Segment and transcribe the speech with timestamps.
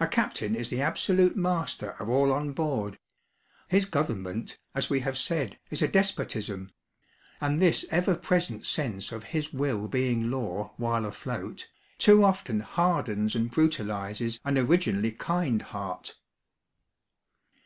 [0.00, 2.98] A captain is the absolute master of all on board
[3.68, 6.72] his government, as we have said, is a despotism;
[7.38, 13.34] and this ever present sense of his will being law while afloat, too often hardens
[13.36, 16.16] and brutalises an originally kind heart.